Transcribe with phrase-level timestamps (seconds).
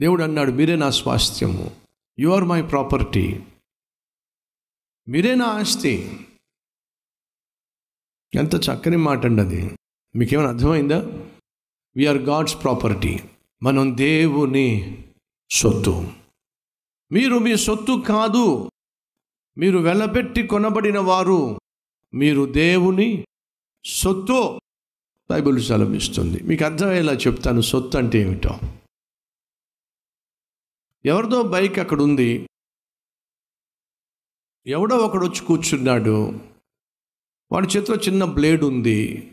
[0.00, 1.76] దేవుడు అన్నాడు మీరే నా స్వాస్థ్యము.
[2.18, 3.40] యు ఆర్ మై ప్రాపర్టీ
[5.08, 6.20] మీరే నా ఆస్తి.
[8.34, 9.76] ఎంత చక్కని మాట అండి అది.
[10.16, 10.98] మీకేమైనా అర్థమైందా?
[11.96, 13.20] వీఆర్ గాడ్స్ ప్రాపర్టీ
[13.62, 15.04] మనం దేవుని
[15.50, 16.12] సొత్తు.
[17.12, 18.70] మీరు మీ సొత్తు కాదు.
[19.58, 21.60] మీరు వెళ్ళబెట్టి కొనబడిన వారు
[22.14, 23.24] మీరు దేవుని
[23.84, 24.60] సొత్తు.
[25.30, 26.42] బైబిల్ సెలవిస్తుంది.
[26.42, 28.60] మీకు అర్థమయ్యేలా చెప్తాను సొత్తు అంటే ఏమిటో.
[31.04, 32.48] ఎవరిదో బైక్ అక్కడ ఉంది
[34.66, 36.40] ఎవడో ఒకడు వచ్చి కూర్చున్నాడు.
[37.52, 39.30] వాడి చేతిలో చిన్న బ్లేడ్ ఉంది.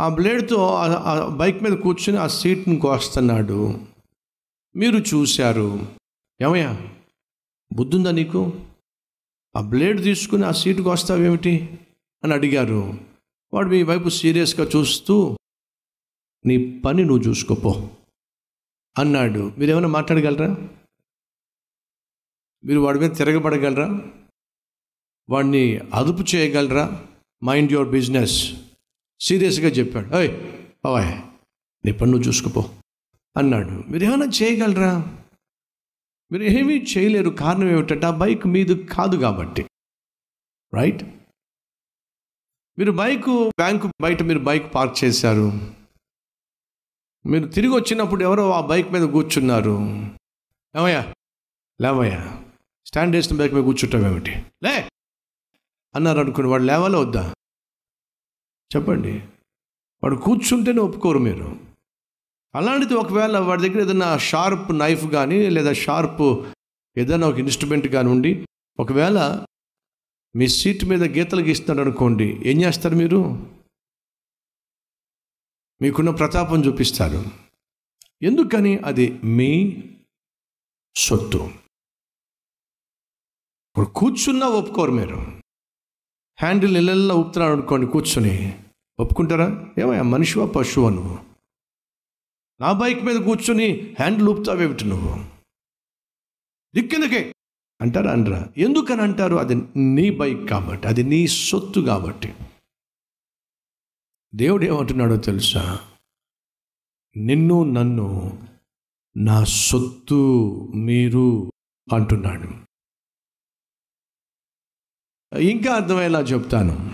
[0.00, 3.86] ఆ బ్లేడ్తో ఆ- బైక్ మీద కూర్చుని ఆ సీట్ని కోస్తున్నాడు.
[4.76, 5.96] మీరు చూశారు.
[6.42, 6.92] ఏమయ్యా
[7.72, 8.66] బుద్ధుందా నీకు?
[9.56, 11.78] ఆ బ్లేడ్ తీసుకుని ఆ సీటు వస్తావేమిటి
[12.24, 12.98] అని అడిగారు.
[13.54, 15.36] వాడు మీ వైపు సీరియస్గా చూస్తూ
[16.46, 17.90] నీ పని నువ్వు చూసుకోపో.
[18.98, 19.52] అన్నాడు.
[19.58, 20.68] మీరు ఏమైనా మాట్లాడగలరా?
[22.64, 24.00] మీరు వాడి మీద తిరగబడగలరా?
[25.30, 27.06] వాడిని అదుపు చేయగలరా?
[27.44, 28.62] Mind your business.
[29.20, 30.16] సీరియస్గా చెప్పాడు.
[30.16, 30.30] ఓయ్
[30.84, 31.20] పవాయ్
[31.86, 32.70] నీ పన్ను నువ్వు చూసుకోపో
[33.36, 33.90] అన్నాడు.
[33.90, 35.18] మీరు ఏమైనా చేయగలరా?
[36.32, 37.30] మీరు ఏమీ చేయలేరు.
[37.30, 39.66] కారణం ఏమిటంటే ఆ బైక్ మీది కాదు కాబట్టి.
[40.74, 41.04] రైట్?
[42.78, 45.79] మీరు బైక్ బ్యాంకు బయట మీరు బైక్ పార్క్ చేశారు.
[47.26, 49.76] మీరు తిరిగి వచ్చినప్పుడు ఎవరో ఆ బైక్ మీద కూర్చున్నారు.
[50.74, 51.14] ఏమయ్యా
[51.80, 52.42] లేవయ్యా
[52.86, 54.42] స్టాండ్ చేసిన బైక్ మీద కూర్చుంటాం ఏమిటి?
[54.64, 54.88] లే!
[55.94, 57.34] అన్నారు అనుకుని వాడు లేవాలో వద్దా?
[58.70, 59.12] చెప్పండి.
[60.02, 61.58] వాడు కూర్చుంటేనే ఒప్పుకోరు మీరు.
[62.54, 66.46] అలాంటిది ఒకవేళ వాడి దగ్గర ఏదైనా షార్ప్ నైఫ్ కానీ లేదా షార్ప్
[66.98, 68.46] ఏదైనా ఒక ఇన్స్ట్రుమెంట్ కానీ ఉండి
[68.80, 69.44] ఒకవేళ
[70.36, 73.46] మీ సీట్ మీద గీతలు గీస్తున్నాడు అనుకోండి ఏం చేస్తారు మీరు?
[75.82, 77.24] మీకున్న ప్రతాపం చూపిస్తారు.
[78.22, 79.82] ఎందుకని అది మీ
[80.96, 81.38] సొత్తు?
[83.70, 85.16] ఇప్పుడు కూర్చున్నా ఒప్పుకోరు మీరు.
[86.40, 88.62] హ్యాండిల్ ఇళ్ళల్లో ఊపుతున్నాడు అనుకోండి కూర్చొని.
[89.00, 89.66] ఒప్పుకుంటారా?
[89.78, 91.18] ఏమయ్యా మనిషివా పశువా నువ్వు?
[92.60, 95.24] నా బైక్ మీద కూర్చొని హ్యాండిల్ ఊపుతావేమిటి నువ్వు?
[96.74, 97.34] దిక్కెందుకే?
[97.80, 99.36] అంటారా అనరా ఎందుకని అంటారు?
[99.36, 102.34] అది నీ బైక్ కాబట్టి అది నీ సొత్తు కాబట్టి.
[104.34, 105.80] దేవుడు ఏమంటున్నాడో తెలుసా?
[107.16, 108.38] నిన్ను నన్ను
[109.16, 110.14] నా సొత్తు
[110.74, 111.50] మీరు
[111.92, 112.48] అంటున్నాడు.
[115.36, 116.90] ఇంకా అర్థమయ్యేలా చెప్తాను.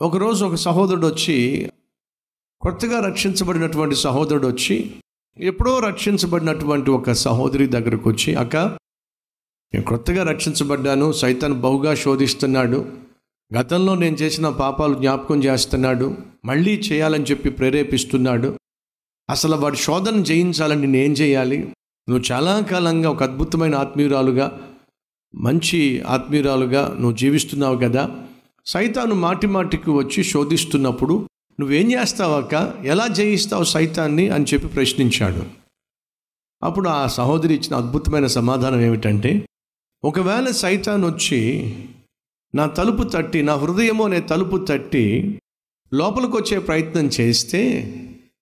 [0.00, 1.70] ఒకరోజు ఒక సహోదరుడు వచ్చి
[2.60, 5.00] కొత్తగా రక్షించబడినటువంటి సహోదరుడు వచ్చి
[5.36, 13.02] ఎప్పుడో రక్షించబడినటువంటి ఒక సహోదరి దగ్గరకు వచ్చి అక్క నేను కొత్తగా రక్షించబడ్డాను సైతాన్ బహుగా శోధిస్తున్నాడు
[13.56, 16.16] గతంలో నేను చేసిన పాపాలు జ్ఞాపకం చేస్తున్నాడు.
[16.44, 18.58] మళ్ళీ చేయాలని చెప్పి ప్రేరేపిస్తున్నాడు.
[19.30, 21.58] అసలు వాడి శోధన జయించాలని నేను ఏం చేయాలి?
[22.08, 24.60] నువ్వు చాలా కాలంగా ఒక అద్భుతమైన ఆత్మీయురాలుగా
[25.34, 28.20] మంచి ఆత్మీయురాలుగా నువ్వు జీవిస్తున్నావు కదా.
[28.66, 31.28] సైతాను మాటి మాటికి వచ్చి శోధిస్తున్నప్పుడు
[31.60, 34.28] నువ్వేం చేస్తావు ఎలా జయిస్తావు సైతాన్ని?
[34.28, 35.42] అని చెప్పి ప్రశ్నించాడు.
[36.62, 39.46] అప్పుడు ఆ సహోదరి ఇచ్చిన అద్భుతమైన సమాధానం ఏమిటంటే
[40.04, 41.74] ఒకవేళ సైతాన్ వచ్చి
[42.54, 45.38] నా తలుపు తట్టి నా హృదయము అనే తలుపు తట్టి
[45.94, 47.82] లోపలికి వచ్చే ప్రయత్నం చేస్తే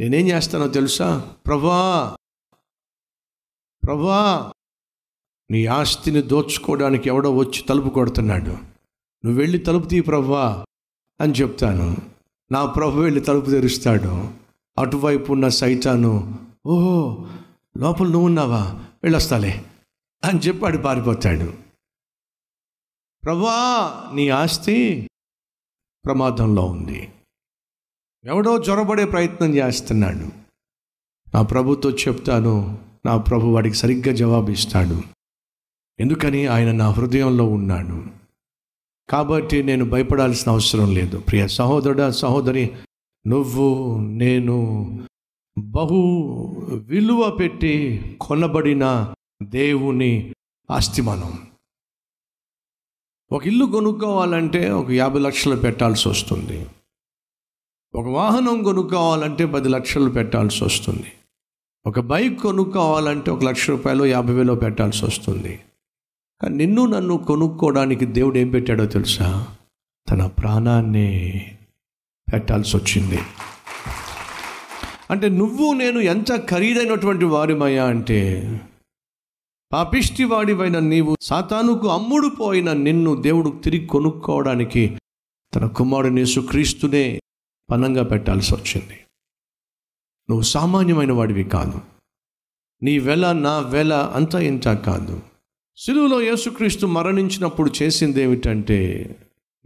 [0.00, 1.34] నేనేం చేస్తానో తెలుసా?
[1.46, 2.16] ప్రభా
[3.84, 4.52] ప్రభా
[5.50, 8.50] నీ ఆస్తిని దోచుకోవడానికి ఎవడో వచ్చి తలుపు కొడుతున్నాడు.
[9.24, 10.64] నువ్వు వెళ్ళి తలుపు తీ ప్రభా
[11.20, 11.96] అని చెప్తాను.
[12.52, 14.30] నా ప్రభు వెళ్ళి తలుపు తెరుస్తాడు.
[14.78, 17.28] అటువైపు ఉన్న సైతాను ఓహో
[17.76, 18.62] లోపల నువ్వు ఉన్నావా?
[19.02, 19.64] వెళ్ళొస్తాలే
[20.24, 21.52] అని చెప్పాడు పారిపోతాడు.
[23.24, 25.10] ప్రభా నీ ఆస్తి
[26.04, 27.12] ప్రమాదంలో ఉంది.
[28.24, 30.26] ఎవడో జ్వరబడే ప్రయత్నం చేస్తున్నాడు.
[31.34, 35.02] నా ప్రభుతో చెప్తాను నా ప్రభు వాడికి సరిగ్గా జవాబిస్తాడు.
[36.00, 38.04] ఎందుకని ఆయన నా హృదయంలో ఉన్నాడు.
[39.10, 41.18] కాబట్టి నేను భయపడాల్సిన అవసరం లేదు.
[41.18, 42.72] ప్రియ సహోదరుడ సహోదరి
[43.26, 44.86] నువ్వు నేను
[45.58, 45.96] బహు
[46.88, 50.34] విలువ పెట్టి కొనబడిన దేవుని
[50.70, 51.51] ఆస్తి మనం
[53.32, 56.66] ఒక ఇల్లు కొనుక్కోవాలంటే ఒక యాభై లక్షలు పెట్టాల్సి వస్తుంది.
[57.94, 61.12] ఒక వాహనం కొనుక్కోవాలంటే పది లక్షలు పెట్టాల్సి వస్తుంది.
[61.86, 65.60] ఒక బైక్ కొనుక్కోవాలంటే ఒక లక్ష రూపాయలు యాభై వేలు పెట్టాల్సి వస్తుంది.
[66.42, 69.46] కానీ నిన్ను నన్ను కొనుక్కోవడానికి దేవుడు ఏం పెట్టాడో తెలుసా?
[70.10, 71.44] తన ప్రాణాన్ని
[72.32, 73.18] పెట్టాల్సి వచ్చింది.
[75.10, 78.60] అంటే నువ్వు నేను ఎంత ఖరీదైనటువంటి వారిమయ్యా అంటే
[79.72, 84.98] పాపిష్టివాడివైన నీవు సాతానుకు అమ్ముడు పోయిన నిన్ను దేవుడు తిరిగి కొనుక్కోవడానికి
[85.54, 87.20] తన కుమారుని యేసుక్రీస్తునే
[87.70, 88.94] పనంగా పెట్టాల్సి వచ్చింది.
[90.30, 91.80] నువ్వు సామాన్యమైన వాడివి కాదు.
[92.82, 95.20] నీ వెల నా వెల అంతా ఇంత కాదు.
[95.76, 99.10] సిలువలో యేసుక్రీస్తు మరణించినప్పుడు చేసింది ఏమిటంటే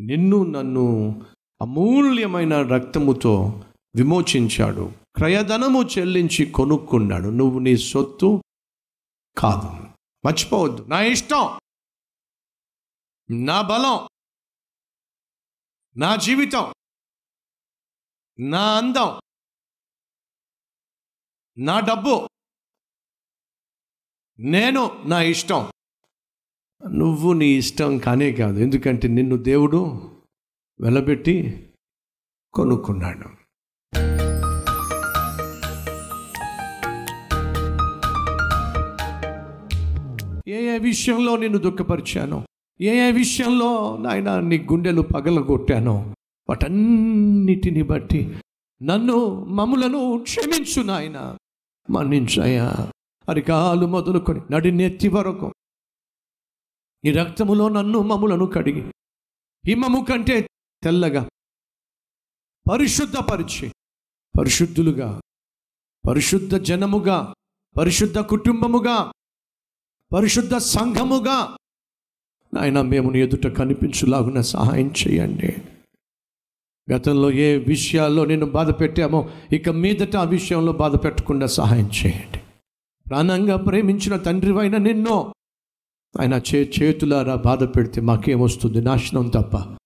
[0.00, 1.22] నిన్ను నన్ను
[1.62, 3.64] అమూల్యమైన రక్తముతో
[3.96, 4.92] విమోచించాడు.
[5.14, 7.28] క్రయధనము చెల్లించి కొనుక్కున్నాడు.
[7.28, 8.42] నువ్వు నీ సొత్తు
[9.38, 9.85] కాదు.
[10.26, 10.82] మర్చిపోవద్దు.
[10.82, 11.58] నా ఇష్టం.
[13.30, 14.08] నా బలం.
[15.96, 16.74] నా జీవితం.
[18.38, 19.20] నా అందం.
[21.58, 22.28] నా డబ్బు.
[24.38, 25.72] నేను నా ఇష్టం.
[26.90, 28.58] నువ్వు నీ ఇష్టం కానే కాదు.
[28.58, 29.78] ఎందుకంటే నిన్ను దేవుడు
[30.80, 31.34] వెలబెట్టి
[32.54, 33.45] కొనుక్కున్నాడు.
[40.78, 42.46] విషయంలో నిన్ను దుఃఖపరిచాను?
[42.80, 43.96] ఏ ఏ విషయంలో?
[43.96, 46.14] నాయన నీ గుండెలు పగలగొట్టానో.
[46.48, 48.38] వాటన్నిటిని బట్టి
[48.82, 51.36] నన్ను మమ్ములను క్షమించు నాయన.
[51.90, 52.92] మన్నించాయా
[53.28, 55.52] అరికాలు మొదలుకొని నడినెత్తి వరకు.
[57.04, 58.92] నీ రక్తములో నన్ను మమ్ములను కడిగి
[59.66, 60.48] హిమము కంటే
[60.82, 61.28] తెల్లగా
[62.70, 63.72] పరిశుద్ధపరిచి
[64.40, 65.20] పరిశుద్ధులుగా
[66.08, 67.34] పరిశుద్ధ జనముగా
[67.78, 69.12] పరిశుద్ధ కుటుంబముగా
[70.12, 71.56] పరిశుద్ధ సంఘముగా.
[72.54, 75.56] నాయన మేము నీ ఎదుట కనిపించులాగున సహాయం చేయండి.
[76.92, 82.40] గతంలో ఏ విషయాల్లో నేను బాధ పెట్టామో ఇక మీదట ఆ విషయంలో బాధ పెట్టకుండా సహాయం చేయండి.
[83.08, 85.34] ప్రాణంగా ప్రేమించిన తండ్రివైన నిన్నో.
[86.20, 89.76] ఆయన చే చేతులారా బాధ పెడితే మాకేమొస్తుంది నాశనం తప్ప.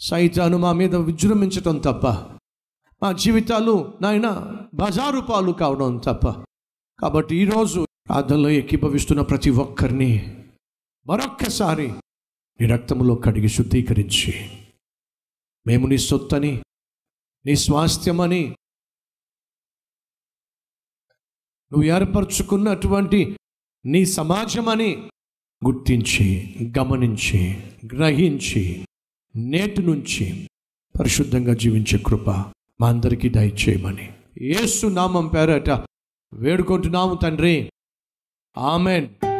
[0.00, 2.06] సైతాను మా మీద విజృంభించటం తప్ప.
[3.02, 6.28] మా జీవితాలు నాయన బజారు పాలు కావడం తప్ప.
[7.00, 10.36] కాబట్టి ఈరోజు ప్రార్థనలో ఏకీభవిస్తున్న ప్రతి ఒక్కరిని
[11.06, 11.88] మరొక్కసారి
[12.60, 14.58] నీ రక్తములో కడిగి శుద్ధీకరించి
[15.66, 16.62] మేము నీ సొత్తని
[17.46, 18.56] నీ స్వాస్థ్యమని
[21.72, 23.38] నువ్వు ఏర్పరచుకున్నటువంటి
[23.86, 25.10] నీ సమాజమని
[25.66, 27.54] గుర్తించి గమనించి
[27.96, 28.86] గ్రహించి
[29.36, 30.48] నేటి నుంచి
[31.00, 32.30] పరిశుద్ధంగా జీవించే కృప
[32.80, 34.12] మా అందరికీ దయచేయమని.
[34.42, 35.70] ఏసు నామం పేరట
[36.34, 37.70] వేడుకుంటున్నాము తండ్రి.
[38.56, 39.24] Amen.